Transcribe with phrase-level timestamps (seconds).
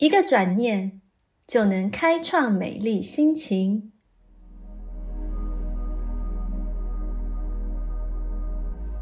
[0.00, 1.02] 一个转念
[1.46, 3.92] 就能开创美丽心情。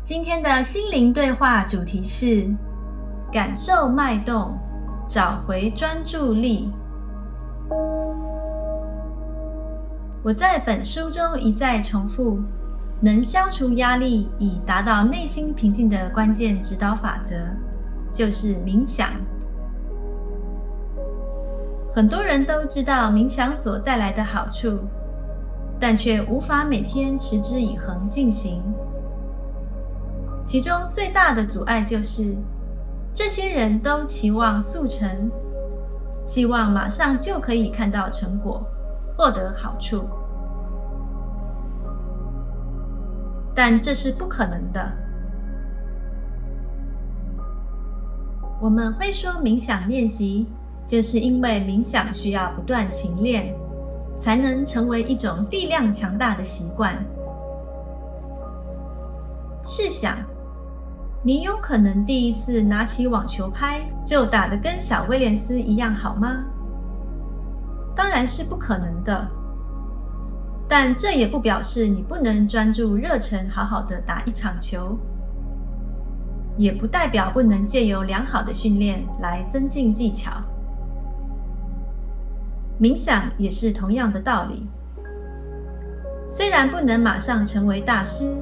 [0.04, 2.52] 今天的心灵对话主题是：
[3.32, 4.58] 感受脉动，
[5.08, 6.68] 找回专注力。
[10.24, 12.40] 我在本书中一再重复。
[13.00, 17.36] 能消除压力以达到内心平静的关键指导法则，
[18.10, 19.12] 就是冥想。
[21.92, 24.78] 很多人都知道冥想所带来的好处，
[25.80, 28.62] 但却无法每天持之以恒进行。
[30.44, 32.36] 其中最大的阻碍就是，
[33.12, 35.30] 这些人都期望速成，
[36.24, 38.62] 希望马上就可以看到成果，
[39.16, 40.04] 获得好处。
[43.54, 44.92] 但这是不可能的。
[48.60, 50.46] 我们会说冥想练习，
[50.88, 53.54] 就是因为冥想需要不断勤练，
[54.16, 56.96] 才能成为一种力量强大的习惯。
[59.62, 60.16] 试想，
[61.22, 66.42] 你有可能第一次拿起网球拍就打得跟小威廉斯一样好吗？
[67.94, 69.28] 当然是不可能的。
[70.66, 74.98] 但这也不表示你不能专注、热忱，好好的打一场球，
[76.56, 80.30] 也不代表不能借由良好的训练来增进技巧。
[82.80, 84.66] 冥想也是同样的道理。
[86.28, 88.34] 虽然不能马上成为大师，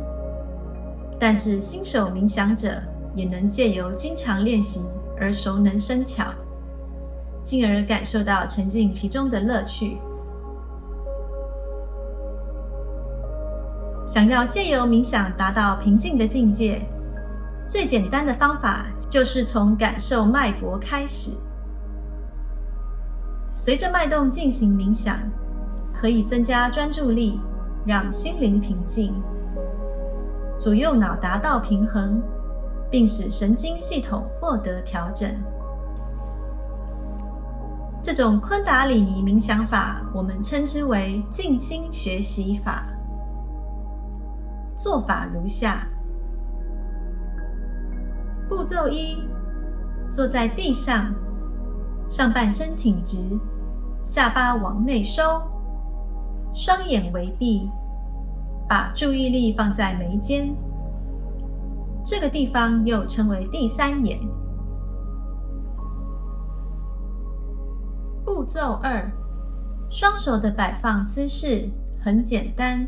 [1.18, 2.82] 但是新手冥想者
[3.14, 4.82] 也能借由经常练习
[5.18, 6.26] 而熟能生巧，
[7.42, 9.98] 进而感受到沉浸其中的乐趣。
[14.06, 16.82] 想要借由冥想达到平静的境界，
[17.66, 21.30] 最简单的方法就是从感受脉搏开始。
[23.58, 25.18] 随着脉动进行冥想，
[25.92, 27.40] 可以增加专注力，
[27.86, 29.14] 让心灵平静，
[30.58, 32.22] 左右脑达到平衡，
[32.90, 35.28] 并使神经系统获得调整。
[38.02, 42.86] 这种昆达里尼冥想法，我们称之为静心学习法。
[44.76, 45.88] 做法如下：
[48.50, 49.26] 步骤一，
[50.10, 51.12] 坐在地上，
[52.08, 53.18] 上半身挺直，
[54.02, 55.42] 下巴往内收，
[56.54, 57.68] 双眼微闭，
[58.68, 60.54] 把注意力放在眉间，
[62.04, 64.18] 这个地方又称为第三眼。
[68.24, 69.10] 步骤二，
[69.90, 71.68] 双手的摆放姿势
[72.00, 72.86] 很简单。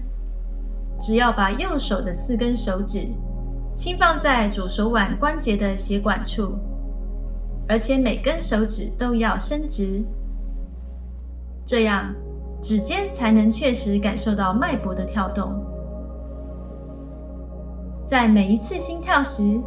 [1.00, 3.09] 只要把右手的四根手指
[3.77, 6.59] 轻放在左手腕关节的血管处，
[7.69, 10.03] 而且每根手指都要伸直，
[11.67, 12.15] 这样
[12.62, 15.53] 指尖才能确实感受到脉搏的跳动。
[18.06, 19.61] 在每一次心跳时，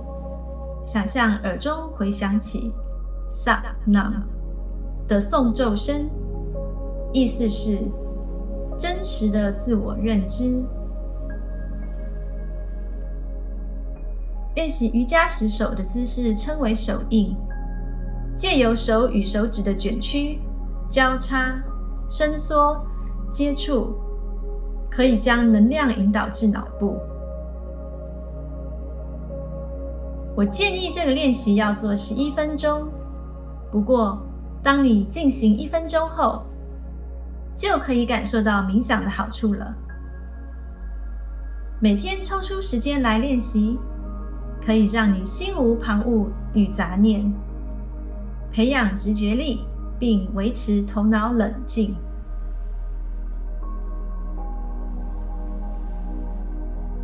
[0.83, 2.73] 想象耳中回响起
[3.29, 4.11] “萨那”
[5.07, 6.09] 的诵咒声，
[7.13, 7.77] 意思是
[8.79, 10.63] 真实的自我认知。
[14.55, 17.37] 练习瑜伽时手的姿势称为手印，
[18.41, 20.39] 借由手与手指的卷曲、
[20.89, 21.61] 交叉、
[22.09, 22.75] 伸缩、
[23.31, 23.93] 接触，
[24.89, 26.97] 可以将能量引导至脑部。
[30.35, 32.87] 我建议这个练习要做十一分钟，
[33.71, 34.19] 不过
[34.63, 36.41] 当你进行一分钟后，
[37.55, 39.71] 就可以感受到冥想的好处了。
[41.79, 43.77] 每天抽出时间来练习。
[44.63, 47.33] 可以让你心无旁骛与杂念，
[48.51, 49.65] 培养直觉力，
[49.97, 51.95] 并维持头脑冷静。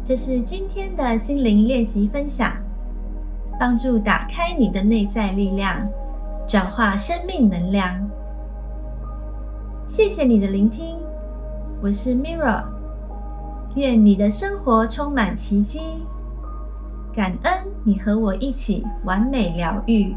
[0.04, 2.52] 这是今天的心灵练习分享，
[3.58, 5.88] 帮助打开你的内在力量，
[6.48, 7.96] 转化生命能量。
[9.88, 10.98] 谢谢你的聆听，
[11.82, 12.64] 我是 Mirra，
[13.76, 15.80] 愿你的生活充满奇迹。
[17.14, 17.54] 感恩
[17.84, 20.14] 你和我一起完美疗愈。